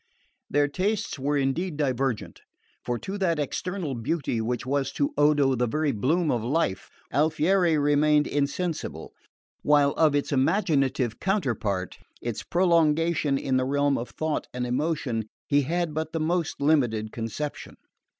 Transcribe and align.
Their 0.49 0.67
tastes 0.67 1.19
were 1.19 1.37
indeed 1.37 1.77
divergent, 1.77 2.41
for 2.83 2.97
to 2.97 3.19
that 3.19 3.37
external 3.37 3.93
beauty 3.93 4.41
which 4.41 4.65
was 4.65 4.91
to 4.93 5.13
Odo 5.15 5.53
the 5.53 5.67
very 5.67 5.91
bloom 5.91 6.31
of 6.31 6.43
life, 6.43 6.89
Alfieri 7.13 7.77
remained 7.77 8.25
insensible; 8.25 9.13
while 9.61 9.91
of 9.91 10.15
its 10.15 10.31
imaginative 10.31 11.19
counterpart, 11.19 11.99
its 12.19 12.41
prolongation 12.41 13.37
in 13.37 13.57
the 13.57 13.65
realm 13.65 13.95
of 13.95 14.09
thought 14.09 14.47
and 14.55 14.65
emotion, 14.65 15.29
he 15.45 15.61
had 15.61 15.93
but 15.93 16.13
the 16.13 16.19
most 16.19 16.59
limited 16.59 17.11
conception. 17.11 17.77